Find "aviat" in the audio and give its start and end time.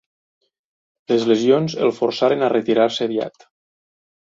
3.11-3.51